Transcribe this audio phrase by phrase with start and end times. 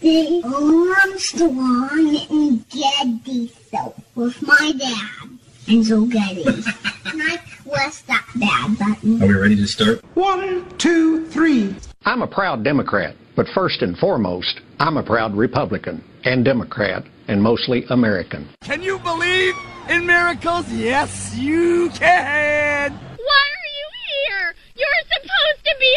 [0.00, 6.42] The Armstrong and Getty show with my dad and Joe Getty.
[6.44, 9.22] and I press that bad button.
[9.22, 10.04] Are we ready to start?
[10.14, 11.74] One, two, three.
[12.04, 17.42] I'm a proud Democrat, but first and foremost, I'm a proud Republican and Democrat and
[17.42, 18.50] mostly American.
[18.60, 19.54] Can you believe
[19.88, 20.70] in miracles?
[20.70, 22.92] Yes, you can.
[22.92, 23.88] Why are you
[24.28, 24.54] here?
[24.76, 25.96] You're supposed to be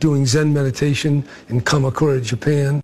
[0.00, 2.82] doing Zen meditation in Kamakura, Japan.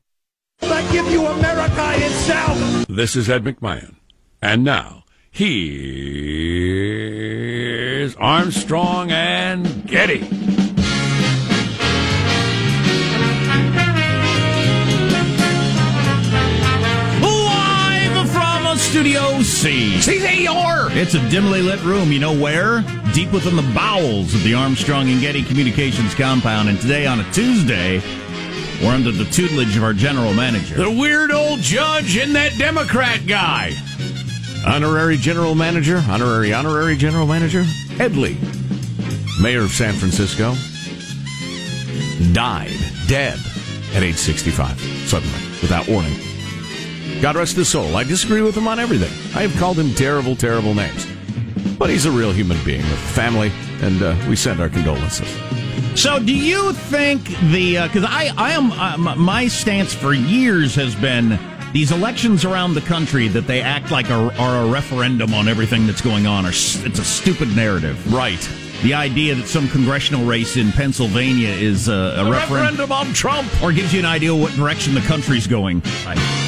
[0.62, 2.86] I give you America itself.
[2.88, 3.96] This is Ed McMahon.
[4.40, 5.56] And now, here's
[8.16, 10.55] Armstrong and Getty.
[18.96, 19.96] Studio C.
[19.96, 20.96] CZR!
[20.96, 22.80] It's a dimly lit room, you know where?
[23.12, 26.70] Deep within the bowels of the Armstrong and Getty Communications compound.
[26.70, 28.00] And today, on a Tuesday,
[28.82, 30.76] we're under the tutelage of our general manager.
[30.76, 33.74] The weird old judge and that Democrat guy.
[34.66, 37.66] Honorary general manager, honorary honorary general manager,
[38.00, 38.38] Ed Lee,
[39.42, 40.54] mayor of San Francisco,
[42.32, 42.72] died
[43.08, 43.38] dead
[43.92, 46.16] at age 65, suddenly, without warning.
[47.20, 47.96] God rest his soul.
[47.96, 49.10] I disagree with him on everything.
[49.36, 51.06] I have called him terrible, terrible names.
[51.78, 53.50] But he's a real human being with a family,
[53.80, 55.28] and uh, we send our condolences.
[55.94, 60.74] So, do you think the because uh, I I am uh, my stance for years
[60.74, 61.38] has been
[61.72, 65.86] these elections around the country that they act like are, are a referendum on everything
[65.86, 66.46] that's going on.
[66.46, 68.48] Or it's a stupid narrative, right?
[68.82, 73.12] The idea that some congressional race in Pennsylvania is uh, a, a referendum, referendum on
[73.12, 75.82] Trump, or gives you an idea what direction the country's going.
[76.04, 76.45] Right.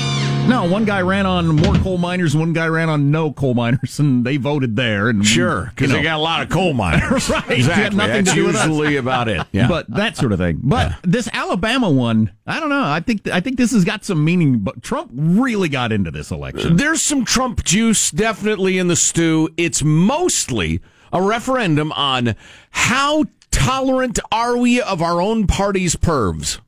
[0.48, 3.52] No, one guy ran on more coal miners, and one guy ran on no coal
[3.54, 5.10] miners, and they voted there.
[5.10, 7.28] And Sure, because you they got a lot of coal miners.
[7.30, 7.98] right, Exactly.
[7.98, 8.66] That's to do with us.
[8.66, 9.46] usually about it.
[9.52, 9.68] Yeah.
[9.68, 10.60] But that sort of thing.
[10.62, 12.82] But this Alabama one, I don't know.
[12.84, 14.60] I think I think this has got some meaning.
[14.60, 16.76] But Trump really got into this election.
[16.76, 19.50] There's some Trump juice definitely in the stew.
[19.58, 20.80] It's mostly
[21.12, 22.34] a referendum on
[22.70, 26.60] how tolerant are we of our own party's pervs.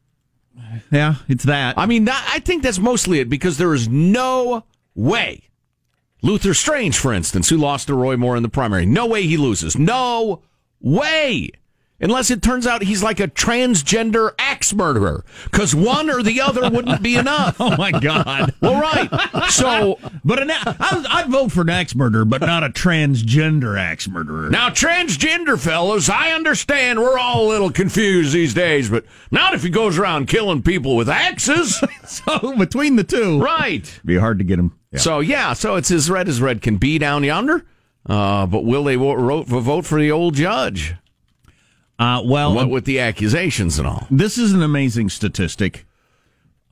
[0.91, 1.79] Yeah, it's that.
[1.79, 4.65] I mean, that, I think that's mostly it because there is no
[4.95, 5.43] way.
[6.23, 9.37] Luther Strange, for instance, who lost to Roy Moore in the primary, no way he
[9.37, 9.79] loses.
[9.79, 10.43] No
[10.81, 11.51] way.
[12.01, 16.69] Unless it turns out he's like a transgender axe murderer, because one or the other
[16.69, 17.57] wouldn't be enough.
[17.71, 18.55] Oh my God!
[18.61, 19.09] Well, right.
[19.51, 24.09] So, but an, I'd, I'd vote for an axe murderer, but not a transgender axe
[24.09, 24.51] murderer.
[24.51, 29.63] Now, transgender fellas, I understand we're all a little confused these days, but not if
[29.63, 31.83] he goes around killing people with axes.
[32.05, 33.83] so between the two, right?
[33.83, 34.77] It'd Be hard to get him.
[34.93, 34.99] Yeah.
[34.99, 37.65] So yeah, so it's as red as red can be down yonder.
[38.07, 40.95] Uh, but will they vote, vote for the old judge?
[42.01, 44.07] Uh, well, what with the accusations and all?
[44.11, 45.85] This is an amazing statistic.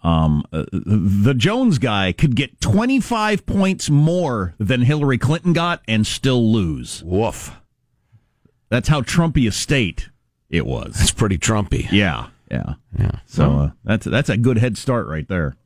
[0.02, 6.06] Um, uh, the Jones guy could get 25 points more than Hillary Clinton got and
[6.06, 7.02] still lose.
[7.04, 7.54] Woof.
[8.70, 10.08] That's how Trumpy a state
[10.48, 10.94] it was.
[10.94, 11.90] That's pretty Trumpy.
[11.90, 13.20] Yeah, yeah, yeah.
[13.26, 15.56] So uh, that's that's a good head start right there.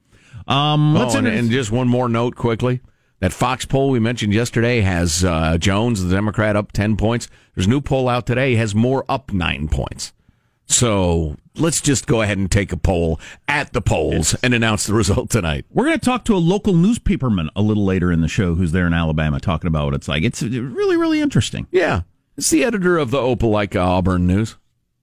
[0.48, 2.80] Um, oh, and, and just one more note quickly.
[3.22, 7.28] That Fox poll we mentioned yesterday has uh, Jones, the Democrat, up 10 points.
[7.54, 10.12] There's a new poll out today, has more up nine points.
[10.66, 14.94] So let's just go ahead and take a poll at the polls and announce the
[14.94, 15.66] result tonight.
[15.70, 18.72] We're going to talk to a local newspaperman a little later in the show who's
[18.72, 20.24] there in Alabama talking about what it's like.
[20.24, 21.69] It's really, really interesting.
[21.70, 22.00] Yeah.
[22.36, 24.56] It's the editor of the Opelika Auburn News.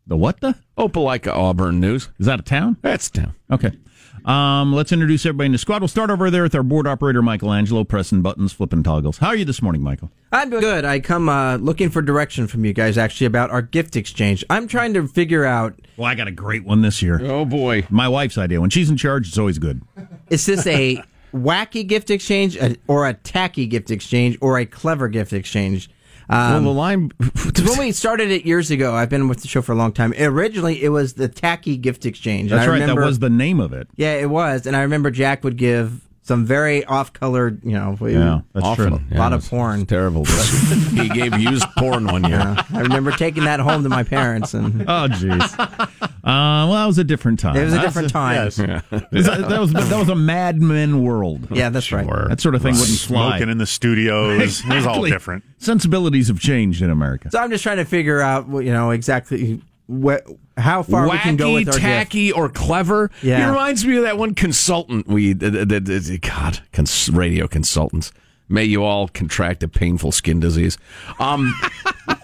[0.06, 0.56] The what the?
[0.78, 2.10] Opelika Auburn News.
[2.20, 2.76] Is that a town?
[2.82, 3.36] That's a town.
[3.50, 3.78] Okay.
[4.26, 5.82] Um, let's introduce everybody in the squad.
[5.82, 9.18] We'll start over there with our board operator, Michelangelo, pressing buttons, flipping toggles.
[9.18, 10.12] How are you this morning, Michael?
[10.32, 10.86] I'm doing good.
[10.86, 14.44] I come uh, looking for direction from you guys actually about our gift exchange.
[14.50, 15.80] I'm trying to figure out.
[15.98, 17.20] Well, I got a great one this year.
[17.24, 18.62] Oh boy, my wife's idea.
[18.62, 19.82] When she's in charge, it's always good.
[20.30, 22.58] Is this a wacky gift exchange
[22.88, 25.90] or a tacky gift exchange or a clever gift exchange?
[26.30, 27.12] Um, well, the line.
[27.20, 30.14] when we started it years ago, I've been with the show for a long time.
[30.18, 32.52] Originally, it was the tacky gift exchange.
[32.52, 32.74] That's right.
[32.80, 33.88] remember- that was the name of it.
[33.96, 38.42] Yeah, it was, and I remember Jack would give some very off-colored, you know, Yeah,
[38.54, 38.88] that's Often.
[38.88, 39.00] true.
[39.12, 39.88] a lot Yeah, of porn.
[39.88, 40.26] Terrible.
[40.94, 42.38] he gave used porn one year.
[42.38, 45.60] Yeah, I remember taking that home to my parents, and Oh, jeez.
[45.60, 45.88] uh,
[46.24, 47.56] well, that was a different time.
[47.56, 48.36] it was a That's different time.
[48.36, 48.56] Yes.
[48.92, 51.48] that, was that was a Mad Men world.
[51.50, 52.06] Yeah, that's right.
[52.30, 53.30] That sort of thing wouldn't fly.
[53.32, 54.64] Smoking in the studios.
[54.64, 55.44] It was all different.
[55.58, 57.32] Sensibilities have changed in America.
[57.32, 60.24] So I'm just trying to figure out, what, you know, exactly what,
[60.56, 61.84] how far Wacky, we can go with our gift.
[61.84, 63.10] tacky, or clever.
[63.24, 63.40] Yeah.
[63.40, 68.12] He reminds me of that one consultant we, uh, uh, uh, God, cons- radio consultants.
[68.48, 70.78] May you all contract a painful skin disease.
[71.20, 71.54] Um,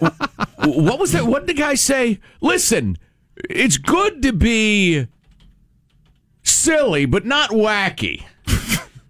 [0.64, 1.26] what was that?
[1.26, 2.20] What did the guy say?
[2.40, 2.98] Listen,
[3.50, 5.08] it's good to be
[6.44, 8.24] silly, but not wacky.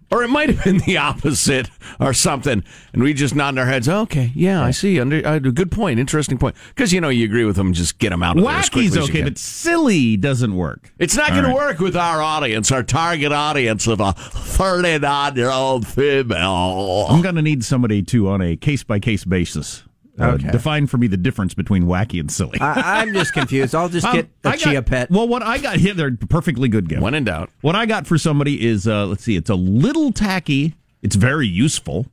[0.09, 1.69] Or it might have been the opposite
[1.99, 2.63] or something.
[2.93, 3.89] And we just nod our heads.
[3.89, 4.99] Okay, yeah, I see.
[4.99, 5.99] Under, uh, good point.
[5.99, 6.55] Interesting point.
[6.69, 8.89] Because, you know, you agree with them, just get them out of there as quickly
[8.89, 9.27] Wacky's as you okay, can.
[9.27, 10.93] but silly doesn't work.
[10.97, 15.35] It's not All going to work with our audience, our target audience of a 39
[15.35, 17.07] year old female.
[17.09, 19.83] I'm going to need somebody to, on a case by case basis,
[20.19, 22.59] uh, define for me the difference between wacky and silly.
[22.59, 23.73] I, I'm just confused.
[23.75, 25.09] I'll just Um, get a I got- chia pet.
[25.11, 27.01] Well, what I got here, they're perfectly good gifts.
[27.01, 27.49] When in doubt.
[27.61, 30.75] What I got for somebody is, uh, let's see, it's a little tacky.
[31.01, 32.07] It's very useful,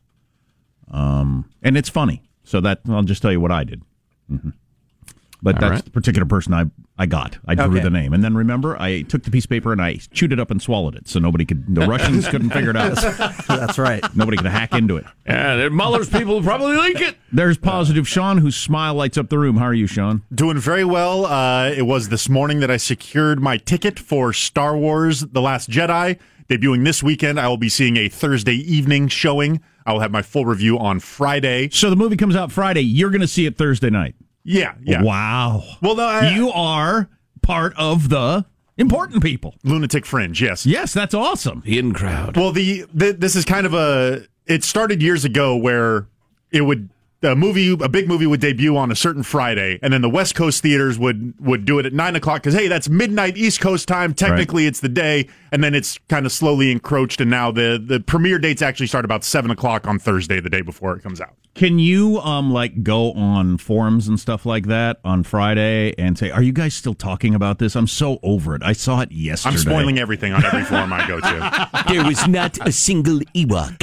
[0.91, 2.23] um, and it's funny.
[2.45, 3.83] So that I'll just tell you what I did.
[4.29, 4.51] hmm
[5.45, 5.85] But All that's right.
[5.85, 6.65] the particular person I
[6.97, 7.39] I got.
[7.47, 7.81] I drew Okay.
[7.81, 10.39] the name, and then remember, I took the piece of paper and I chewed it
[10.41, 11.75] up and swallowed it, so nobody could.
[11.75, 12.95] The Russians couldn't figure it out.
[13.49, 14.03] That's right.
[14.17, 15.05] Nobody could hack into it.
[15.27, 17.17] Yeah, the Mueller's people probably leak it.
[17.33, 19.57] There's positive Sean, whose smile lights up the room.
[19.59, 20.23] How are you, Sean?
[20.35, 21.27] Doing very well.
[21.27, 25.69] Uh, it was this morning that I secured my ticket for Star Wars The Last
[25.69, 26.19] Jedi.
[26.49, 29.61] Debuting this weekend, I will be seeing a Thursday evening showing.
[29.85, 31.69] I will have my full review on Friday.
[31.71, 32.83] So the movie comes out Friday.
[32.83, 34.15] You're going to see it Thursday night.
[34.45, 35.03] Yeah, yeah.
[35.03, 35.63] Wow.
[35.81, 37.09] Well, no, I, you are
[37.43, 38.45] part of the
[38.77, 39.55] important people.
[39.65, 40.67] Lunatic Fringe, yes.
[40.67, 41.63] Yes, that's awesome.
[41.65, 42.37] The in crowd.
[42.37, 44.27] Well, the, the this is kind of a.
[44.47, 46.07] It started years ago where
[46.51, 46.91] it would
[47.25, 50.35] the movie, a big movie would debut on a certain Friday, and then the West
[50.35, 53.89] Coast theaters would would do it at nine o'clock because hey, that's midnight East Coast
[53.89, 54.13] time.
[54.13, 57.99] Technically, it's the day, and then it's kind of slowly encroached, and now the the
[58.01, 61.35] premiere dates actually start about seven o'clock on Thursday, the day before it comes out.
[61.55, 66.31] Can you um like go on forums and stuff like that on Friday and say,
[66.31, 67.75] "Are you guys still talking about this?
[67.75, 68.63] I'm so over it.
[68.63, 71.71] I saw it yesterday." I'm spoiling everything on every forum I go to.
[71.95, 73.79] There was not a single Ewok.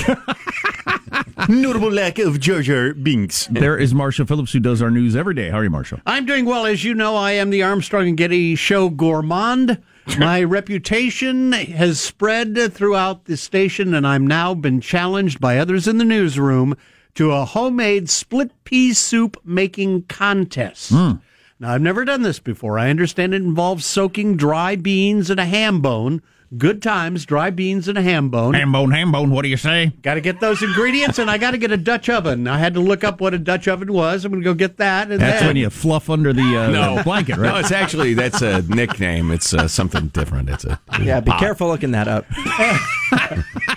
[1.50, 3.48] Notable lack of Jar Jar Binks.
[3.48, 5.50] There is Marshall Phillips who does our news every day.
[5.50, 6.00] How are you, Marshall?
[6.06, 6.66] I'm doing well.
[6.66, 9.82] As you know, I am the Armstrong and Getty Show gourmand.
[10.18, 15.98] My reputation has spread throughout the station, and I'm now been challenged by others in
[15.98, 16.76] the newsroom
[17.16, 20.92] to a homemade split pea soup making contest.
[20.92, 21.14] Hmm.
[21.60, 22.80] Now, I've never done this before.
[22.80, 26.22] I understand it involves soaking dry beans in a ham bone.
[26.58, 28.54] Good times, dry beans and a ham bone.
[28.56, 29.32] Ham bone, ham bone.
[29.32, 29.94] What do you say?
[30.02, 32.46] Got to get those ingredients, and I got to get a Dutch oven.
[32.46, 34.26] I had to look up what a Dutch oven was.
[34.26, 35.10] I'm going to go get that.
[35.10, 37.54] And That's then, when you fluff under the, uh, No the blanket, right?
[37.54, 39.32] No, it's actually that's a nickname.
[39.32, 40.50] It's uh, something different.
[40.50, 41.40] It's a Yeah, be pop.
[41.40, 42.26] careful looking that up.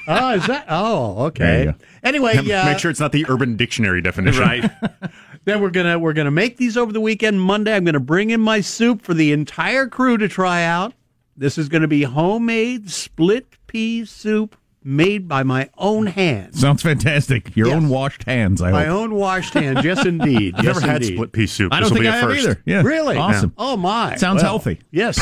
[0.09, 0.67] oh, is that?
[0.69, 1.59] Oh, okay.
[1.61, 1.75] you go.
[2.03, 4.43] Anyway, uh, Make sure it's not the Urban Dictionary definition.
[4.43, 4.71] Right.
[5.47, 7.39] Then we're gonna we're gonna make these over the weekend.
[7.39, 10.95] Monday, I'm gonna bring in my soup for the entire crew to try out.
[11.37, 16.61] This is gonna be homemade split pea soup made by my own hands.
[16.61, 17.57] Sounds fantastic.
[17.57, 17.77] Your Yes.
[17.77, 18.61] own washed hands.
[18.63, 18.75] I hope.
[18.75, 19.01] My hope.
[19.03, 19.85] own washed hands.
[19.85, 20.55] Yes, indeed.
[20.59, 21.73] I've yes, never had split pea soup.
[21.73, 22.45] I This don't will think be I a have first.
[22.45, 22.63] either.
[22.67, 23.17] Yeah, Really?
[23.17, 23.53] awesome.
[23.59, 24.17] Oh my!
[24.17, 24.81] Sounds Well, healthy.
[24.91, 25.19] Yes,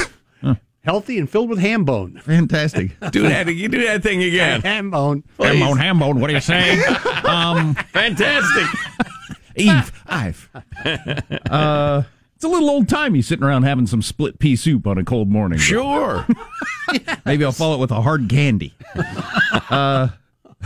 [0.84, 2.20] healthy and filled with ham bone.
[2.24, 2.98] Fantastic.
[3.12, 3.46] Do that.
[3.54, 4.60] You do that thing again.
[4.64, 5.22] Ham bone.
[5.38, 6.18] ham bone, ham bone.
[6.20, 6.82] What are you saying?
[7.24, 8.66] um, Fantastic.
[9.54, 10.50] Eve, I've.
[11.48, 12.02] Uh,
[12.42, 15.28] it's a little old timey sitting around having some split pea soup on a cold
[15.28, 15.60] morning.
[15.60, 16.26] Sure.
[17.24, 18.74] Maybe I'll follow it with a hard candy.
[19.68, 20.08] Uh,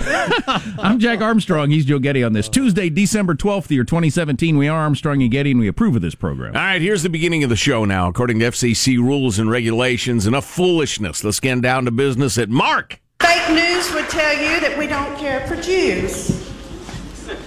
[0.79, 1.71] I'm Jack Armstrong.
[1.71, 4.57] He's Joe Getty on this Tuesday, December 12th, year 2017.
[4.57, 6.57] We are Armstrong and Getty, and we approve of this program.
[6.57, 8.09] All right, here's the beginning of the show now.
[8.09, 11.23] According to FCC rules and regulations, enough foolishness.
[11.23, 13.01] Let's get down to business at Mark.
[13.21, 16.46] Fake news would tell you that we don't care for Jews.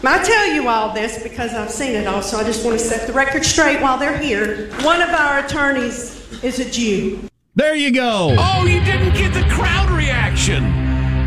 [0.03, 2.84] I tell you all this because I've seen it all, so I just want to
[2.84, 4.70] set the record straight while they're here.
[4.82, 7.20] One of our attorneys is a Jew.
[7.56, 8.36] There you go.
[8.39, 10.63] Oh, you didn't get the crowd reaction.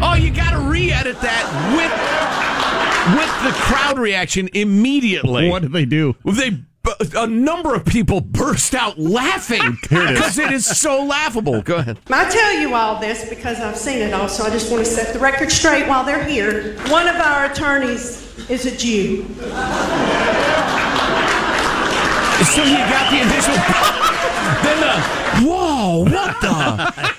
[0.02, 1.92] Oh, you got to re-edit that with
[3.18, 5.48] with the crowd reaction immediately.
[5.50, 6.14] What did they do?
[6.24, 6.62] They
[7.16, 10.18] a number of people burst out laughing Here it is.
[10.18, 11.62] because it is so laughable.
[11.62, 11.98] Go ahead.
[12.10, 14.90] I tell you all this because I've seen it all, so I just want to
[14.90, 16.76] set the record straight while they're here.
[16.88, 19.24] One of our attorneys is a Jew.
[22.44, 23.54] So you got the initial.
[24.62, 26.48] then the whoa, what the?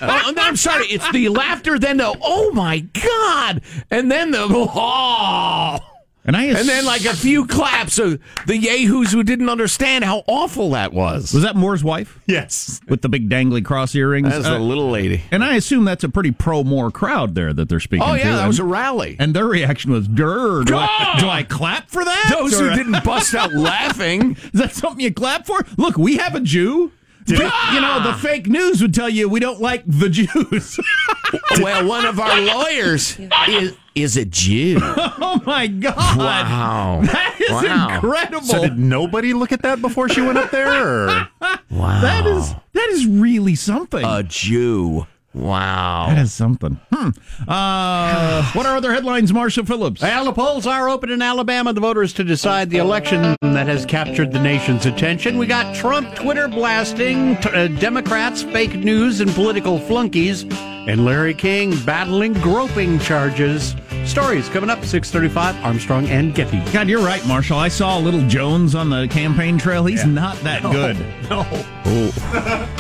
[0.02, 0.88] Oh, no, I'm sorry.
[0.88, 5.93] It's the laughter, then the oh my god, and then the oh.
[6.26, 10.24] And I And then like a few claps of the yahoos who didn't understand how
[10.28, 11.34] awful that was.
[11.34, 12.80] Was that Moore's wife Yes.
[12.88, 14.30] with the big dangly cross earrings?
[14.30, 15.24] That's Uh, a little lady.
[15.32, 18.12] and I assume that's a pretty pro Moore crowd there that they're speaking to.
[18.14, 18.20] Oh to.
[18.20, 19.18] yeah, that And- was a rally.
[19.20, 21.18] And their reaction was, "Durr, do, I, Ah!
[21.20, 24.38] do I clap for that?" Those Or- who didn't bust out laughing.
[24.54, 25.66] Is that something you clap for?
[25.78, 26.92] Look, we have a Jew.
[27.26, 30.80] But, you know, the fake news would tell you we don't like the Jews.
[31.60, 34.80] well, one of our lawyers is is a Jew.
[34.82, 35.96] oh my God!
[36.18, 37.02] Wow.
[37.04, 37.96] that is Wow.
[37.96, 38.42] incredible.
[38.46, 40.68] So did nobody look at that before she went up there?
[41.10, 41.28] Or?
[41.70, 42.02] Wow.
[42.02, 44.04] that is that is really something.
[44.06, 45.08] a Jew.
[45.34, 46.06] Wow.
[46.10, 46.80] that is something.
[46.94, 47.10] Hmm.
[47.48, 50.02] Uh, what are other headlines, Marshall Phillips?
[50.02, 51.74] Well, the polls are open in Alabama.
[51.74, 55.38] The voters to decide the election that has captured the nation's attention.
[55.38, 61.34] We got Trump Twitter blasting, t- uh, Democrats fake news and political flunkies, and Larry
[61.34, 63.76] King battling groping charges.
[64.06, 66.60] Stories coming up 635 Armstrong and Getty.
[66.74, 67.58] God, you're right, Marshall.
[67.58, 69.86] I saw Little Jones on the campaign trail.
[69.86, 70.98] He's not that good.
[71.30, 71.44] No.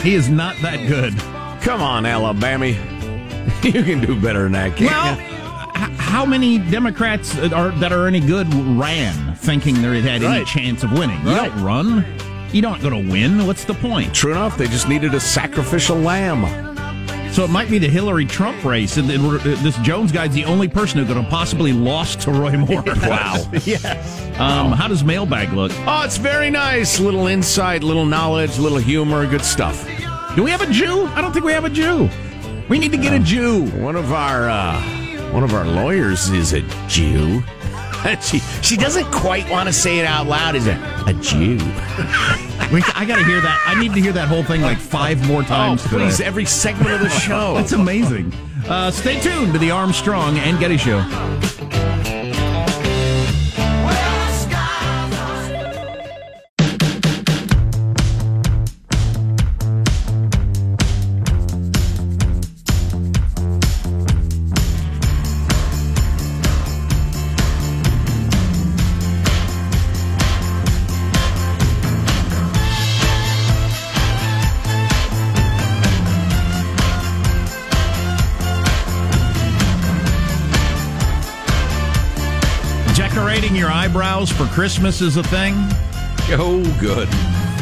[0.03, 1.13] He is not that good.
[1.63, 2.67] Come on, Alabama.
[3.63, 5.13] You can do better than that, can't Well,
[5.69, 10.25] h- how many Democrats that are that are any good ran thinking they had any
[10.39, 10.45] Right.
[10.45, 11.19] chance of winning?
[11.25, 11.49] You Right.
[11.53, 12.05] don't run.
[12.51, 13.45] You don't going to win.
[13.47, 14.13] What's the point?
[14.13, 16.45] True enough, they just needed a sacrificial lamb.
[17.31, 19.21] So it might be the Hillary Trump race, and then
[19.63, 22.83] this Jones guy's the only person who could have possibly lost to Roy Moore.
[23.01, 23.43] Wow.
[23.65, 24.21] yes.
[24.39, 25.71] Um, how does mailbag look?
[25.87, 26.99] Oh, it's very nice.
[26.99, 29.87] Little insight, little knowledge, little humor, good stuff.
[30.35, 31.05] Do we have a Jew?
[31.07, 32.09] I don't think we have a Jew.
[32.67, 33.65] We need to get a Jew.
[33.79, 34.81] One of our uh,
[35.31, 37.43] one of our lawyers is a Jew.
[38.21, 40.55] she she doesn't quite want to say it out loud.
[40.55, 40.73] Is a
[41.07, 41.57] a Jew?
[42.71, 43.63] We, I got to hear that.
[43.67, 45.81] I need to hear that whole thing like five more times.
[45.85, 45.93] Oh, times.
[45.93, 46.17] please!
[46.17, 46.27] today.
[46.27, 47.53] Every segment of the show.
[47.53, 48.33] That's amazing.
[48.67, 50.99] Uh, stay tuned to the Armstrong and Getty Show.
[83.93, 85.53] Eyebrows for Christmas is a thing.
[86.31, 87.07] Oh, good.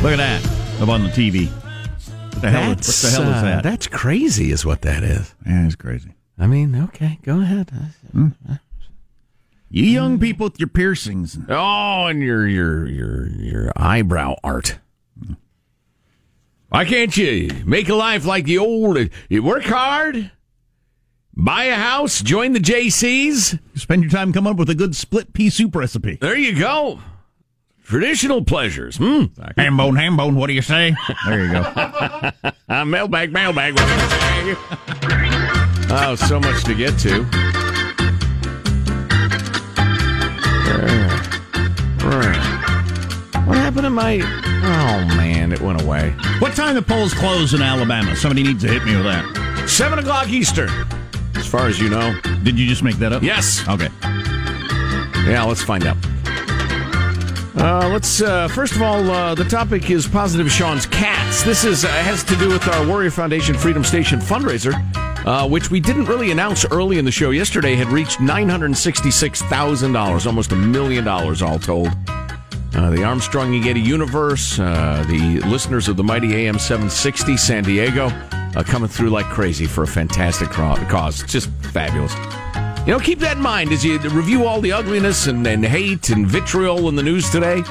[0.01, 0.41] Look at that
[0.81, 1.49] up on the TV.
[1.49, 2.69] What the hell?
[2.69, 3.63] What That's, the hell is uh, that?
[3.63, 5.35] that's crazy, is what that is.
[5.45, 6.13] Yeah, it's crazy.
[6.39, 7.69] I mean, okay, go ahead.
[9.69, 11.37] You young people with your piercings.
[11.49, 14.79] Oh, and your your your your eyebrow art.
[16.69, 18.97] Why can't you make a life like the old?
[19.27, 20.31] You work hard,
[21.35, 23.59] buy a house, join the JCs.
[23.75, 26.17] Spend your time coming up with a good split pea soup recipe.
[26.21, 26.99] There you go.
[27.83, 28.97] Traditional pleasures.
[28.97, 29.25] Hmm.
[29.57, 30.35] Ham bone, ham bone.
[30.35, 30.95] What do you say?
[31.25, 31.61] There you go.
[32.69, 33.73] uh, mailbag, mailbag.
[33.73, 34.61] What do you say?
[35.91, 37.25] oh, so much to get to.
[43.51, 44.21] What happened to my?
[44.63, 46.11] Oh man, it went away.
[46.39, 48.15] What time the polls close in Alabama?
[48.15, 49.67] Somebody needs to hit me with that.
[49.67, 50.69] Seven o'clock Eastern.
[51.51, 52.17] As far as you know.
[52.43, 53.23] Did you just make that up?
[53.23, 53.67] Yes.
[53.67, 53.89] Okay.
[55.29, 55.97] Yeah, let's find out.
[57.57, 61.43] Uh, let's uh, first of all, uh, the topic is positive Sean's cats.
[61.43, 64.71] This is uh, has to do with our Warrior Foundation Freedom Station fundraiser,
[65.25, 67.31] uh, which we didn't really announce early in the show.
[67.31, 71.89] Yesterday had reached nine hundred sixty-six thousand dollars, almost a million dollars all told.
[72.73, 77.65] Uh, the Armstrong and Getty universe, uh, the listeners of the mighty AM 760 San
[77.65, 78.07] Diego,
[78.55, 81.21] uh, coming through like crazy for a fantastic cause.
[81.21, 82.13] It's just fabulous.
[82.85, 86.09] You know, keep that in mind as you review all the ugliness and, and hate
[86.09, 87.63] and vitriol in the news today.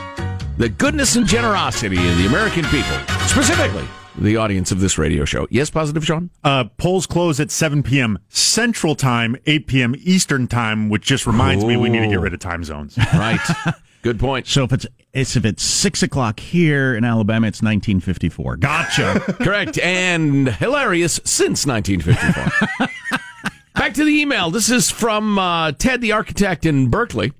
[0.57, 3.87] The goodness and generosity of the American people, specifically
[4.21, 5.47] the audience of this radio show.
[5.51, 6.31] Yes, positive, Sean?
[6.45, 8.19] Uh, polls close at 7 p.m.
[8.29, 9.95] Central Time, 8 p.m.
[9.99, 12.99] Eastern Time, which just reminds me we need to get rid of time zones.
[13.15, 13.41] Right.
[14.03, 14.47] Good point.
[14.47, 18.57] So if it's, it's if it's six o'clock here in Alabama, it's 1954.
[18.57, 19.21] Gotcha.
[19.41, 19.79] Correct.
[19.79, 22.89] And hilarious since 1954.
[23.75, 24.51] Back to the email.
[24.51, 27.33] This is from uh, Ted, the architect in Berkeley.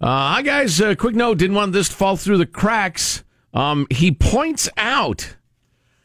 [0.00, 0.80] Uh, hi, guys.
[0.80, 3.24] Uh, quick note didn't want this to fall through the cracks.
[3.54, 5.36] Um, he points out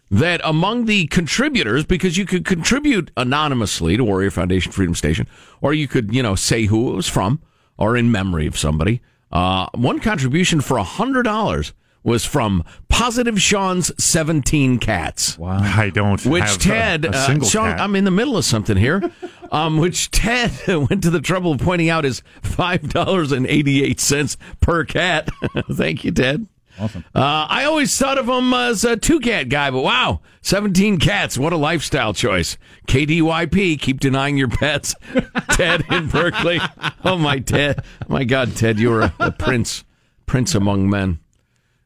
[0.10, 5.28] that among the contributors, because you could contribute anonymously to Warrior Foundation Freedom Station,
[5.62, 7.42] or you could, you know, say who it was from
[7.78, 9.02] or in memory of somebody.
[9.32, 15.38] Uh, one contribution for $100 was from Positive Sean's 17 Cats.
[15.38, 15.60] Wow.
[15.62, 17.80] I don't Which have a- Ted, a uh, single Sean, cat.
[17.82, 19.12] I'm in the middle of something here.
[19.52, 23.84] um, which Ted went to the trouble of pointing out is five dollars and eighty
[23.84, 25.30] eight cents per cat.
[25.72, 26.48] Thank you, Ted.
[26.82, 27.06] Awesome.
[27.14, 31.38] Uh, I always thought of him as a two cat guy, but wow, 17 cats.
[31.38, 32.58] What a lifestyle choice.
[32.88, 34.96] KDYP, keep denying your pets.
[35.52, 36.60] Ted in Berkeley.
[37.06, 37.86] Oh, my Ted.
[38.08, 39.84] My God, Ted, you're a, a prince,
[40.26, 41.20] prince among men.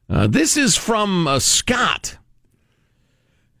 [0.08, 2.16] Uh, this is from uh, Scott.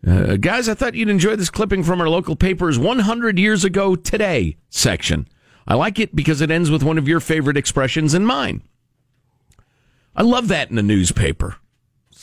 [0.06, 3.94] Uh, guys, I thought you'd enjoy this clipping from our local paper's 100 Years Ago
[3.94, 5.28] Today section.
[5.68, 8.62] I like it because it ends with one of your favorite expressions and mine.
[10.16, 11.56] I love that in a newspaper.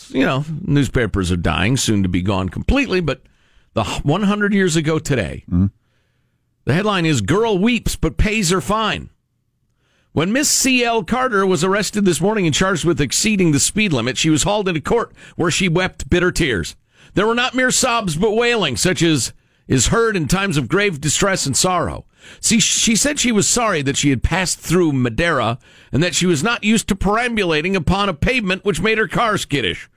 [0.10, 3.22] You know, newspapers are dying, soon to be gone completely, but
[3.74, 5.68] the 100 years ago today, hmm?
[6.66, 9.10] the headline is Girl Weeps but Pays Her Fine.
[10.12, 11.04] When Miss C.L.
[11.06, 14.68] Carter was arrested this morning and charged with exceeding the speed limit, she was hauled
[14.68, 16.76] into court where she wept bitter tears.
[17.16, 19.34] There were not mere sobs but wailing, such as
[19.68, 22.06] is heard in times of grave distress and sorrow.
[22.40, 25.60] See, she said she was sorry that she had passed through Madeira
[25.92, 29.38] and that she was not used to perambulating upon a pavement which made her car
[29.38, 29.90] skittish.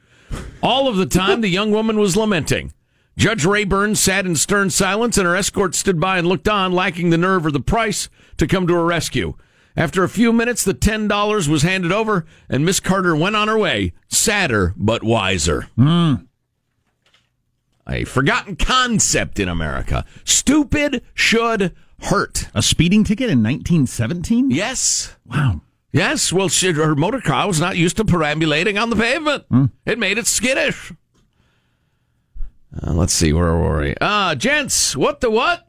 [0.62, 2.72] All of the time, the young woman was lamenting.
[3.16, 7.10] Judge Rayburn sat in stern silence, and her escort stood by and looked on, lacking
[7.10, 9.34] the nerve or the price to come to her rescue.
[9.76, 13.48] After a few minutes, the ten dollars was handed over, and Miss Carter went on
[13.48, 15.68] her way, sadder but wiser.
[15.76, 16.14] Hmm.
[17.88, 20.04] A forgotten concept in America.
[20.24, 22.48] Stupid should hurt.
[22.54, 24.50] A speeding ticket in 1917?
[24.50, 25.16] Yes.
[25.24, 25.60] Wow.
[25.92, 29.44] Yes, well, she, her motor car was not used to perambulating on the pavement.
[29.86, 30.92] It made it skittish.
[32.82, 33.94] Uh, let's see, where were we?
[34.00, 35.65] Uh, gents, what the what?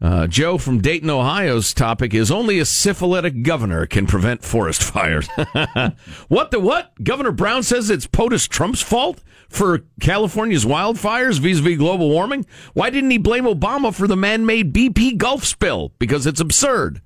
[0.00, 5.28] Uh, Joe from Dayton, Ohio's topic is only a syphilitic governor can prevent forest fires.
[6.28, 6.92] what the what?
[7.02, 12.46] Governor Brown says it's POTUS Trump's fault for California's wildfires vis-a-vis global warming.
[12.74, 15.92] Why didn't he blame Obama for the man-made BP Gulf spill?
[15.98, 17.00] Because it's absurd.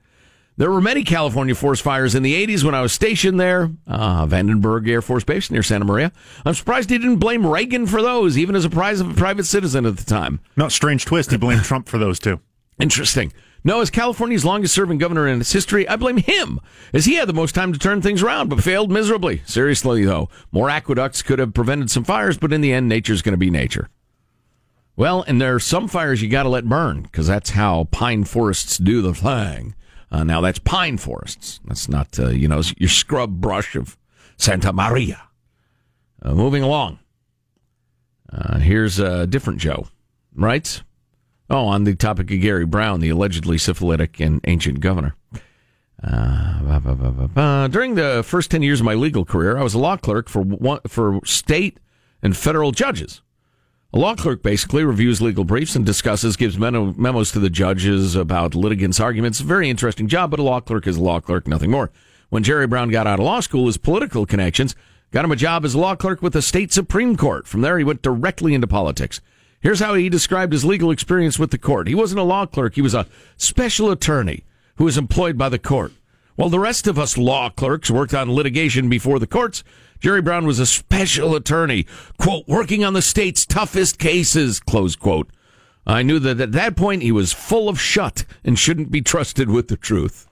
[0.59, 4.27] There were many California forest fires in the 80s when I was stationed there, uh,
[4.27, 6.13] Vandenberg Air Force Base near Santa Maria.
[6.45, 10.05] I'm surprised he didn't blame Reagan for those, even as a private citizen at the
[10.05, 10.41] time.
[10.55, 11.31] Not strange twist.
[11.31, 12.39] He blamed Trump for those too.
[12.83, 13.33] Interesting.
[13.63, 16.59] No, as California's longest serving governor in its history, I blame him,
[16.93, 19.41] as he had the most time to turn things around, but failed miserably.
[19.47, 23.35] Seriously, though, more aqueducts could have prevented some fires, but in the end, nature's going
[23.35, 23.89] to be nature.
[24.97, 28.25] Well, and there are some fires you got to let burn, because that's how pine
[28.25, 29.77] forests do the thing.
[30.11, 31.61] Uh, now that's pine forests.
[31.65, 33.97] That's not uh, you know your scrub brush of
[34.37, 35.23] Santa Maria.
[36.21, 36.99] Uh, moving along.
[38.31, 39.87] Uh, here's a different Joe,
[40.35, 40.83] right?
[41.53, 45.15] Oh, on the topic of Jerry Brown, the allegedly syphilitic and ancient governor.
[46.03, 47.69] Uh, ba, ba, ba, ba, ba.
[47.71, 50.41] During the first 10 years of my legal career, I was a law clerk for
[50.41, 51.79] one, for state
[52.23, 53.21] and federal judges.
[53.93, 58.17] A law clerk basically reviews legal briefs and discusses, gives memo, memos to the judges
[58.17, 59.41] about litigants' arguments.
[59.41, 61.91] Very interesting job, but a law clerk is a law clerk, nothing more.
[62.31, 64.75] When Jerry Brown got out of law school, his political connections
[65.11, 67.47] got him a job as a law clerk with the state Supreme Court.
[67.47, 69.21] From there, he went directly into politics.
[69.63, 71.87] Here's how he described his legal experience with the court.
[71.87, 74.45] He wasn't a law clerk, he was a special attorney
[74.77, 75.93] who was employed by the court.
[76.35, 79.63] While the rest of us law clerks worked on litigation before the courts,
[80.01, 81.87] Jerry Brown was a special attorney,
[82.19, 85.31] quote, working on the state's toughest cases, close quote.
[85.87, 89.49] I knew that at that point he was full of shut and shouldn't be trusted
[89.49, 90.27] with the truth.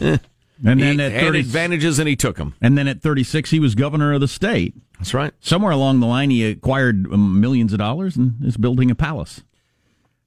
[0.00, 0.18] Eh.
[0.64, 2.54] And he then at had 30 advantages and he took them.
[2.60, 4.74] And then at 36, he was governor of the state.
[5.00, 5.32] That's right.
[5.40, 9.42] Somewhere along the line, he acquired um, millions of dollars and is building a palace.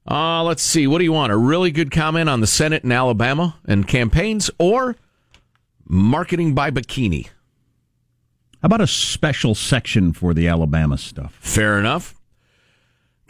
[0.09, 0.87] Uh, let's see.
[0.87, 1.31] What do you want?
[1.31, 4.95] A really good comment on the Senate in Alabama and campaigns or
[5.87, 7.27] marketing by bikini?
[8.63, 11.37] How about a special section for the Alabama stuff?
[11.39, 12.15] Fair enough.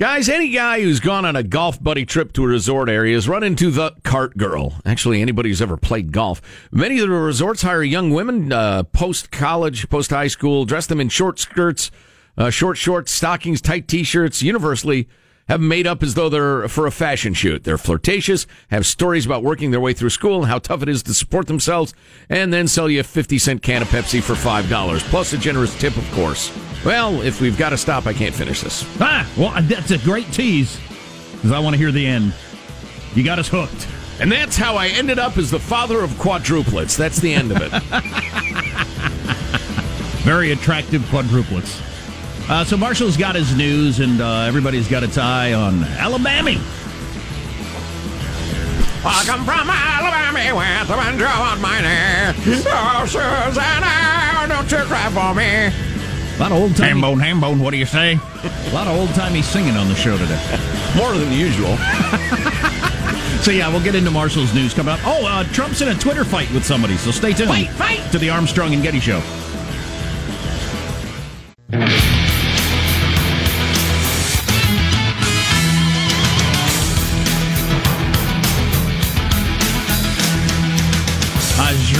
[0.04, 3.30] Guys, any guy who's gone on a golf buddy trip to a resort area has
[3.30, 4.74] run into the cart girl.
[4.86, 6.42] Actually, anybody who's ever played golf.
[6.74, 11.00] Many of the resorts hire young women uh, post college, post high school, dress them
[11.00, 11.90] in short skirts,
[12.38, 15.08] uh, short shorts, stockings, tight t shirts, universally
[15.50, 17.64] have made up as though they're for a fashion shoot.
[17.64, 21.04] They're flirtatious, have stories about working their way through school and how tough it is
[21.04, 21.94] to support themselves,
[22.30, 25.78] and then sell you a 50 cent can of Pepsi for $5, plus a generous
[25.80, 26.56] tip, of course.
[26.86, 28.86] Well, if we've got to stop, I can't finish this.
[29.00, 30.80] Ah, well, that's a great tease
[31.34, 32.34] because I want to hear the end.
[33.16, 33.88] You got us hooked.
[34.20, 36.96] And that's how I ended up as the father of quadruplets.
[36.96, 37.72] That's the end of it.
[40.24, 41.82] Very attractive quadruplets.
[42.50, 46.52] Uh, so Marshall's got his news, and uh, everybody's got its eye on Alabama.
[49.06, 52.64] I come from Alabama with a banjo on my knee.
[52.68, 55.94] Oh, Susanna, don't you cry for me.
[56.36, 57.00] A lot of old timey.
[57.00, 58.14] Hambone, hambone, what do you say?
[58.14, 60.42] A lot of old timey singing on the show today.
[60.98, 61.78] More than usual.
[63.42, 65.00] so, yeah, we'll get into Marshall's news coming up.
[65.04, 67.50] Oh, uh, Trump's in a Twitter fight with somebody, so stay tuned.
[67.50, 68.12] Fight, fight!
[68.12, 69.22] To the Armstrong and Getty Show.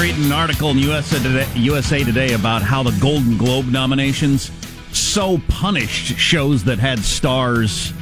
[0.04, 4.52] Reading an article in USA Today, USA Today about how the Golden Globe nominations
[4.92, 7.94] so punished shows that had stars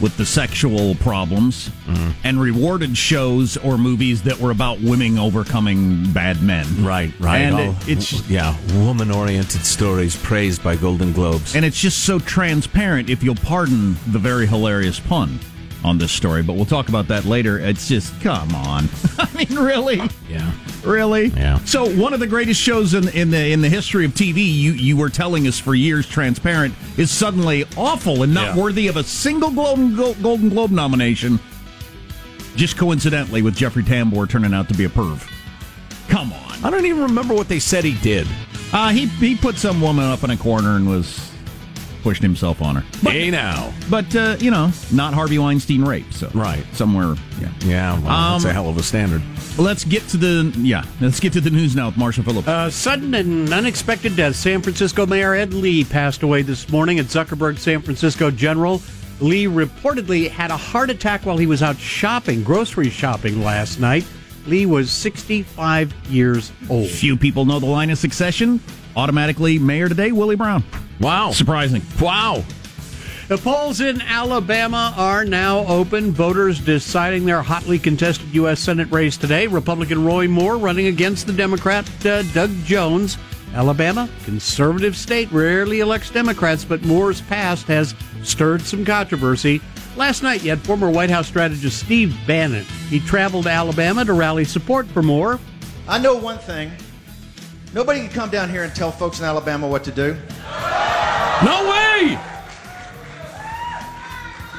[0.00, 2.10] with the sexual problems mm-hmm.
[2.22, 6.66] and rewarded shows or movies that were about women overcoming bad men.
[6.84, 7.38] Right, right.
[7.38, 11.56] And All- it- it's yeah, woman-oriented stories praised by Golden Globes.
[11.56, 15.40] and it's just so transparent if you'll pardon the very hilarious pun
[15.84, 17.58] on this story, but we'll talk about that later.
[17.58, 18.88] It's just come on.
[19.18, 20.00] I mean, really?
[20.28, 20.52] Yeah.
[20.84, 21.26] Really?
[21.28, 21.58] Yeah.
[21.64, 24.72] So one of the greatest shows in, in the in the history of TV, you
[24.72, 28.62] you were telling us for years, transparent, is suddenly awful and not Yeah.
[28.62, 31.38] worthy of a single Golden Golden Globe nomination.
[32.56, 35.26] Just coincidentally, with Jeffrey Tambor turning out to be a perv.
[36.08, 36.64] Come on.
[36.64, 38.26] I don't even remember what they said he did.
[38.72, 41.29] Uh, he he put some woman up in a corner and was
[42.02, 42.84] pushing himself on her.
[43.02, 43.72] But, hey now.
[43.88, 46.12] but uh, you know, not Harvey Weinstein rape.
[46.12, 46.64] So Right.
[46.74, 47.14] somewhere.
[47.40, 47.48] Yeah.
[47.64, 49.22] Yeah, well, that's Um, a hell of a standard.
[49.58, 50.84] Let's get to the yeah.
[51.00, 52.48] Let's get to the news now with Marshall Phillips.
[52.48, 54.36] Uh, sudden and unexpected death.
[54.36, 58.80] San Francisco Mayor Ed Lee passed away this morning at Zuckerberg San Francisco General.
[59.20, 64.06] Lee reportedly had a heart attack while he was out shopping, grocery shopping last night.
[64.46, 66.88] Lee was 65 years old.
[66.88, 68.58] Few people know the line of succession.
[68.96, 70.64] Automatically, mayor today, Willie Brown.
[71.00, 71.30] Wow.
[71.30, 71.82] Surprising.
[72.00, 72.44] Wow.
[73.28, 76.10] The polls in Alabama are now open.
[76.10, 78.58] Voters deciding their hotly contested U.S.
[78.58, 79.46] Senate race today.
[79.46, 83.18] Republican Roy Moore running against the Democrat uh, Doug Jones.
[83.54, 89.60] Alabama, conservative state, rarely elects Democrats, but Moore's past has stirred some controversy.
[89.96, 92.64] Last night, you had former White House strategist Steve Bannon.
[92.88, 95.38] He traveled to Alabama to rally support for Moore.
[95.88, 96.72] I know one thing.
[97.72, 100.14] Nobody can come down here and tell folks in Alabama what to do.
[101.44, 102.18] No way!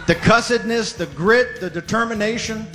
[0.08, 2.66] The cussedness, the grit, the determination.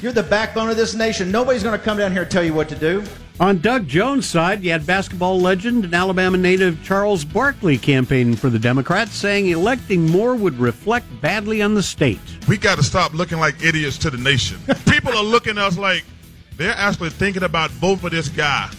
[0.00, 1.30] You're the backbone of this nation.
[1.30, 3.04] Nobody's going to come down here and tell you what to do.
[3.38, 8.50] On Doug Jones' side, you had basketball legend and Alabama native Charles Barkley campaigning for
[8.50, 12.20] the Democrats, saying electing Moore would reflect badly on the state.
[12.48, 14.58] We got to stop looking like idiots to the nation.
[14.86, 16.04] People are looking at us like
[16.56, 18.70] they're actually thinking about voting for this guy.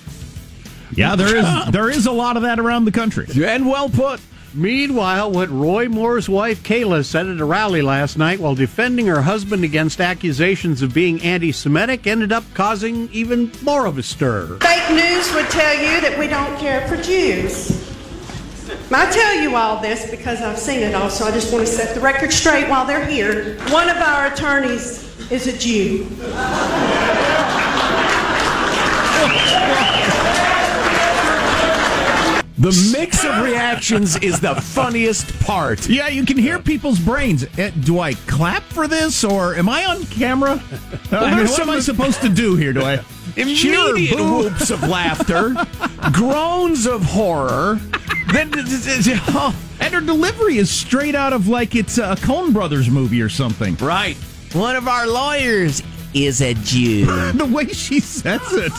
[0.95, 3.27] Yeah, there is there is a lot of that around the country.
[3.43, 4.19] And well put.
[4.55, 9.23] Meanwhile, what Roy Moore's wife Kayla said at a rally last night while defending her
[9.23, 14.59] husband against accusations of being anti Semitic ended up causing even more of a stir.
[14.59, 17.81] Fake news would tell you that we don't care for Jews.
[18.91, 21.71] I tell you all this because I've seen it all, so I just want to
[21.71, 23.57] set the record straight while they're here.
[23.69, 26.07] One of our attorneys is a Jew.
[32.57, 35.89] The mix of reactions is the funniest part.
[35.89, 37.45] Yeah, you can hear people's brains.
[37.57, 40.61] Eh, Do I clap for this, or am I on camera?
[41.11, 42.73] Uh, I mean, what am I supposed to do here?
[42.73, 42.97] Do I
[43.35, 44.37] cheer or Immediate boo?
[44.45, 45.53] whoops of laughter,
[46.11, 47.79] groans of horror.
[48.31, 53.29] Then, and her delivery is straight out of like it's a Coen Brothers movie or
[53.29, 53.75] something.
[53.75, 54.15] right.
[54.53, 55.83] One of our lawyers
[56.15, 57.05] is a Jew.
[57.33, 58.71] the way she says it.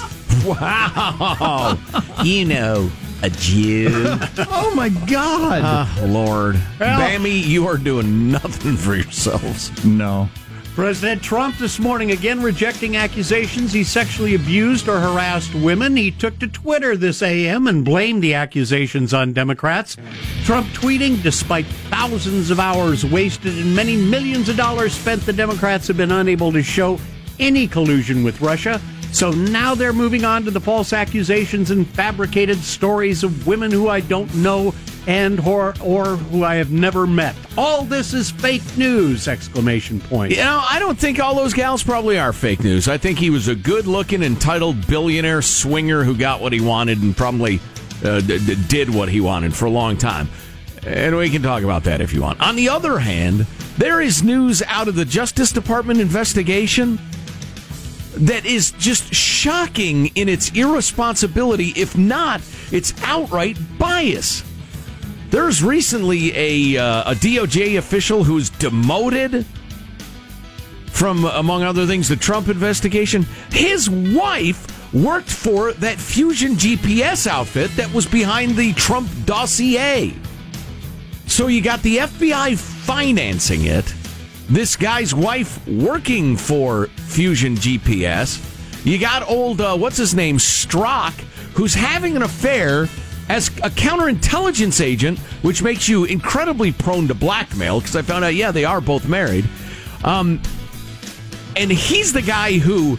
[0.45, 1.79] Wow.
[2.25, 2.91] you know,
[3.25, 3.89] a Jew.
[4.57, 5.63] Oh my God.
[6.01, 6.59] Oh, Lord.
[6.81, 9.85] Well- Bammy, you are doing nothing for yourselves.
[9.85, 10.29] no.
[10.75, 15.95] President Trump this morning again rejecting accusations he sexually abused or harassed women.
[15.95, 19.97] He took to Twitter this AM and blamed the accusations on Democrats.
[20.43, 25.87] Trump tweeting, despite thousands of hours wasted and many millions of dollars spent, the Democrats
[25.87, 26.99] have been unable to show
[27.39, 28.81] any collusion with Russia.
[29.15, 33.89] So now they're moving on to the false accusations and fabricated stories of women who
[33.89, 34.75] I don't know
[35.07, 37.37] and or, or who I have never met.
[37.57, 39.29] All this is fake news!
[39.29, 40.33] Exclamation point.
[40.33, 42.89] You know, I don't think all those gals probably are fake news.
[42.89, 47.01] I think he was a good looking, entitled billionaire swinger who got what he wanted
[47.01, 47.61] and probably
[48.05, 50.29] uh, d- d- did what he wanted for a long time.
[50.85, 52.41] And we can talk about that if you want.
[52.41, 53.47] On the other hand,
[53.79, 56.99] there is news out of the Justice Department investigation
[58.17, 64.45] that is just shocking in its irresponsibility, if not its outright bias.
[65.31, 69.45] There's recently a, uh, a DOJ official who's demoted
[70.87, 73.27] from, among other things, the Trump investigation.
[73.51, 80.15] His wife worked for that Fusion GPS outfit that was behind the Trump dossier.
[81.27, 83.93] So you got the FBI financing it,
[84.49, 88.51] this guy's wife working for Fusion GPS.
[88.85, 91.13] You got old, uh, what's his name, Strzok,
[91.55, 92.89] who's having an affair
[93.29, 98.35] as a counterintelligence agent, which makes you incredibly prone to blackmail, because I found out,
[98.35, 99.49] yeah, they are both married.
[100.05, 100.43] Um,
[101.57, 102.99] and he's the guy who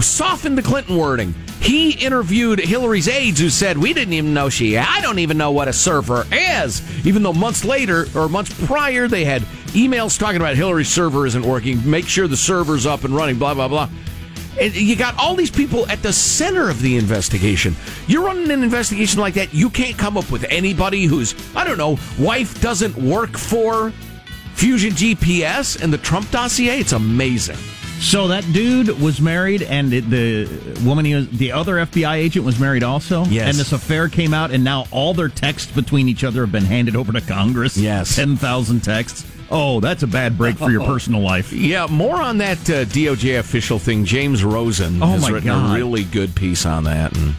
[0.00, 1.34] softened the Clinton wording.
[1.60, 5.52] He interviewed Hillary's aides who said, We didn't even know she, I don't even know
[5.52, 7.06] what a server is.
[7.06, 9.42] Even though months later, or months prior, they had
[9.72, 13.54] emails talking about Hillary's server isn't working, make sure the server's up and running, blah,
[13.54, 13.88] blah, blah.
[14.58, 17.76] And you got all these people at the center of the investigation.
[18.06, 21.78] You're running an investigation like that, you can't come up with anybody whose, I don't
[21.78, 23.92] know, wife doesn't work for
[24.54, 26.80] Fusion GPS and the Trump dossier.
[26.80, 27.56] It's amazing.
[28.00, 30.46] So that dude was married, and it, the
[30.84, 33.24] woman, he was, the other FBI agent, was married also.
[33.26, 33.48] Yes.
[33.50, 36.64] And this affair came out, and now all their texts between each other have been
[36.64, 37.76] handed over to Congress.
[37.76, 38.16] Yes.
[38.16, 39.30] ten thousand texts.
[39.50, 41.52] Oh, that's a bad break for your personal life.
[41.52, 44.04] Yeah, more on that uh, DOJ official thing.
[44.04, 45.72] James Rosen Oh, has written God.
[45.72, 47.34] a really good piece on that, and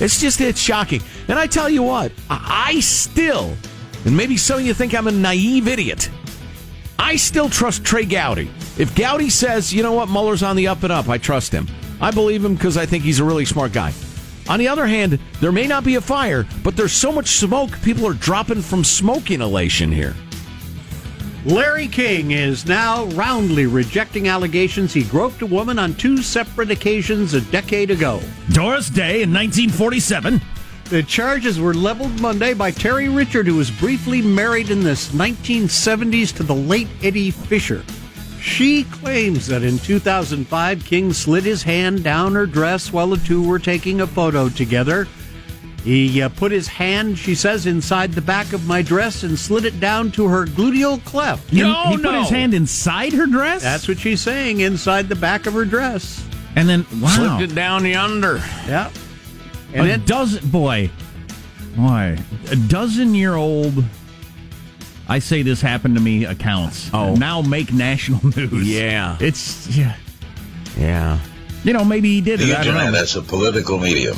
[0.00, 1.02] it's just it's shocking.
[1.28, 3.54] And I tell you what, I, I still,
[4.04, 6.10] and maybe some of you think I'm a naive idiot.
[7.00, 8.50] I still trust Trey Gowdy.
[8.76, 11.66] If Gowdy says, you know what, Mueller's on the up and up, I trust him.
[11.98, 13.94] I believe him because I think he's a really smart guy.
[14.50, 17.70] On the other hand, there may not be a fire, but there's so much smoke,
[17.80, 20.14] people are dropping from smoke inhalation here.
[21.46, 27.32] Larry King is now roundly rejecting allegations he groped a woman on two separate occasions
[27.32, 28.20] a decade ago.
[28.50, 30.38] Doris Day in 1947.
[30.90, 36.34] The charges were leveled Monday by Terry Richard, who was briefly married in the 1970s
[36.36, 37.84] to the late Eddie Fisher.
[38.40, 43.46] She claims that in 2005, King slid his hand down her dress while the two
[43.46, 45.06] were taking a photo together.
[45.84, 49.64] He uh, put his hand, she says, inside the back of my dress and slid
[49.64, 51.52] it down to her gluteal cleft.
[51.52, 53.62] No, He, he put his hand inside her dress.
[53.62, 56.22] That's what she's saying, inside the back of her dress.
[56.56, 58.38] and then wow, Slipped it down yonder.
[58.66, 58.90] Yeah.
[59.72, 60.90] And And a it dozen boy,
[61.76, 62.18] boy,
[62.50, 63.84] a dozen year old.
[65.08, 66.88] I say this happened to me accounts.
[66.94, 67.14] Oh.
[67.16, 68.68] now make national news.
[68.68, 69.16] Yeah.
[69.20, 69.96] it's yeah.
[70.78, 71.18] Yeah.
[71.64, 72.58] You know, maybe he did The it.
[72.58, 73.00] I don't internet know.
[73.00, 74.16] as a political medium.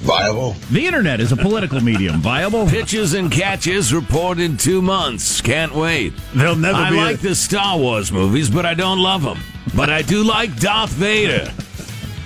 [0.00, 0.56] Viable?
[0.72, 2.20] The internet is a political medium.
[2.20, 2.66] Viable.
[2.66, 5.40] Pitches and catches report in two months.
[5.40, 6.12] Can't wait.
[6.34, 9.38] They'll never I be like a- the Star Wars movies, but I don't love them.
[9.76, 11.52] But I do like Darth Vader.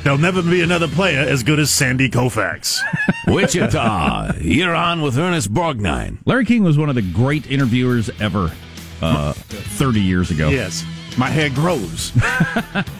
[0.07, 2.79] There'll never be another player as good as Sandy Koufax.
[3.27, 6.19] Wichita, you're on with Ernest Borgnine.
[6.25, 8.53] Larry King was one of the great interviewers ever
[9.03, 10.49] uh, 30 years ago.
[10.49, 10.85] Yes.
[11.19, 12.13] My hair grows.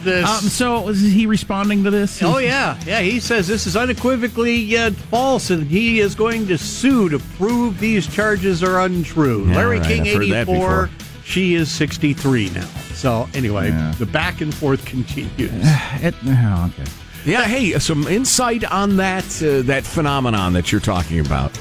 [0.03, 2.21] This- Um, so is he responding to this?
[2.21, 2.99] Oh yeah, yeah.
[2.99, 7.79] He says this is unequivocally uh, false, and he is going to sue to prove
[7.79, 9.47] these charges are untrue.
[9.47, 10.89] Yeah, Larry right, King, I've heard that eighty-four.
[11.27, 11.33] Before.
[11.33, 12.67] She is sixty-three now.
[12.93, 13.93] So anyway, Yeah.
[13.99, 15.51] the back and forth continues.
[16.01, 16.89] It- oh, okay.
[17.25, 21.51] Yeah, hey, some insight on that uh, that phenomenon that you're talking about.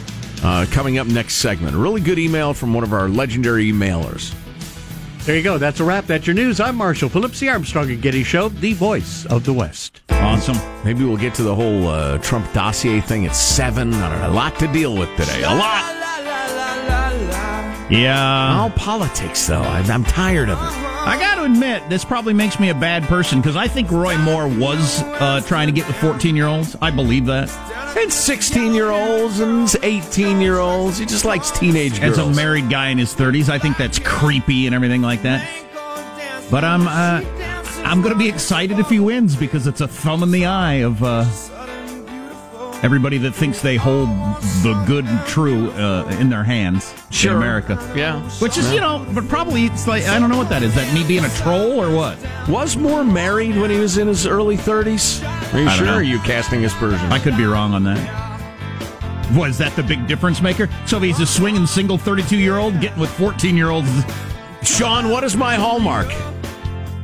[0.44, 1.74] Uh, coming up next segment.
[1.74, 4.34] A really good email from one of our legendary emailers.
[5.24, 5.58] There you go.
[5.58, 6.06] That's a wrap.
[6.06, 6.60] That's your news.
[6.60, 10.02] I'm Marshall Phillips, the Armstrong and Getty Show, the voice of the West.
[10.10, 10.56] Awesome.
[10.84, 13.92] Maybe we'll get to the whole uh, Trump dossier thing at seven.
[13.94, 15.42] I don't know, a lot to deal with today.
[15.42, 16.05] A lot.
[17.90, 18.58] Yeah.
[18.58, 19.60] All politics, though.
[19.62, 20.64] I, I'm tired of it.
[21.06, 24.18] I got to admit, this probably makes me a bad person because I think Roy
[24.18, 26.76] Moore was uh, trying to get with 14 year olds.
[26.82, 27.48] I believe that.
[27.96, 30.98] And 16 year olds and 18 year olds.
[30.98, 32.18] He just likes teenage girls.
[32.18, 35.48] As a married guy in his 30s, I think that's creepy and everything like that.
[36.50, 37.22] But I'm uh,
[37.84, 40.74] I'm going to be excited if he wins because it's a thumb in the eye
[40.74, 41.24] of uh,
[42.82, 44.08] everybody that thinks they hold
[44.62, 47.32] the good and true uh, in their hands Sure.
[47.32, 47.78] in America.
[47.96, 48.20] Yeah.
[48.40, 48.74] Which is, Yeah.
[48.74, 50.74] you know, but probably it's like I don't know what that is.
[50.74, 52.18] That me being a troll or what?
[52.48, 55.22] Was Moore married when he was in his early 30s?
[55.54, 55.86] Are you I sure?
[55.86, 55.92] know.
[55.94, 57.10] Or are you casting aspersions?
[57.12, 58.22] I could be wrong on that.
[59.34, 60.68] Was that the big difference maker?
[60.86, 63.90] So if he's a swinging single 32 year old getting with 14 year olds.
[64.62, 66.08] Sean, what is my hallmark?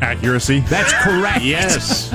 [0.01, 0.61] Accuracy.
[0.61, 1.43] That's correct.
[1.45, 2.15] Yes.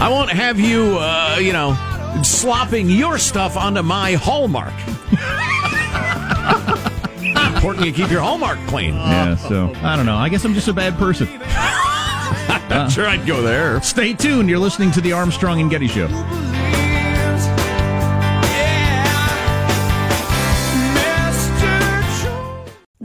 [0.00, 1.76] I won't have you, uh, you know,
[2.22, 4.72] slopping your stuff onto my hallmark.
[7.54, 8.94] Important you keep your hallmark clean.
[8.94, 10.16] Yeah, so I don't know.
[10.16, 11.28] I guess I'm just a bad person.
[12.70, 13.80] I'm sure I'd go there.
[13.82, 14.48] Stay tuned.
[14.48, 16.06] You're listening to the Armstrong and Getty Show.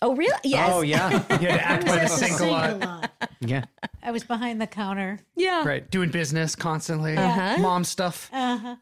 [0.00, 0.38] Oh, really?
[0.44, 0.70] Yes.
[0.72, 1.10] Oh, yeah.
[1.40, 3.10] You had to act by the sink a lot.
[3.40, 3.64] Yeah.
[4.02, 5.18] I was behind the counter.
[5.36, 5.66] Yeah.
[5.66, 5.88] Right.
[5.90, 7.16] Doing business constantly.
[7.16, 7.58] Uh-huh.
[7.58, 8.30] Mom stuff.
[8.32, 8.76] Uh-huh.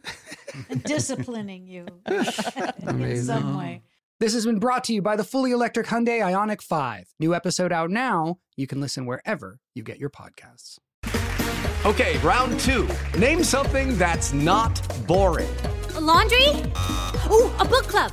[0.84, 2.24] Disciplining you in
[2.86, 3.24] Amazing.
[3.24, 3.82] some way.
[4.20, 7.08] This has been brought to you by the fully electric Hyundai Ioniq 5.
[7.20, 8.38] New episode out now.
[8.56, 10.78] You can listen wherever you get your podcasts.
[11.84, 12.88] Okay, round two.
[13.18, 15.48] Name something that's not boring.
[15.94, 16.46] A laundry?
[17.30, 18.12] Ooh, a book club.